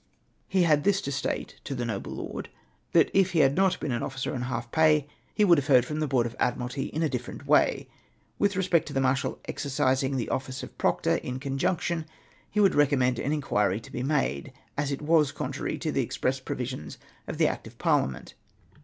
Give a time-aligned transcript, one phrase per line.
[0.47, 2.49] He had this to state to the noble lord,
[2.91, 5.85] that if he had not been an officer on half pay he would have heard
[5.85, 7.87] from the Board of Admiralty in a different way.
[8.39, 12.07] With respect to the marshal exercising the office of proctor, in conjunction,
[12.49, 16.39] he would recommend an inquiry to be made, as it was contrary to the express
[16.39, 16.97] provisions
[17.27, 18.33] of the Act of Par liament.